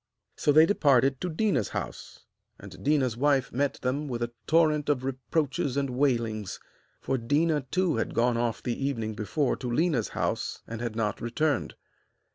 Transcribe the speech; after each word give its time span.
So 0.35 0.51
they 0.51 0.65
departed 0.65 1.21
to 1.21 1.29
Déna's 1.29 1.69
house, 1.69 2.21
and 2.59 2.71
Déna's 2.77 3.15
wife 3.15 3.53
met 3.53 3.75
them 3.83 4.07
with 4.07 4.23
a 4.23 4.31
torrent 4.47 4.89
of 4.89 5.03
reproaches 5.03 5.77
and 5.77 5.91
wailings, 5.91 6.59
for 6.99 7.19
Déna 7.19 7.69
too 7.69 7.97
had 7.97 8.15
gone 8.15 8.35
off 8.35 8.63
the 8.63 8.83
evening 8.83 9.13
before 9.13 9.55
to 9.57 9.67
Léna's 9.67 10.09
house 10.17 10.63
and 10.65 10.81
had 10.81 10.95
not 10.95 11.21
returned. 11.21 11.75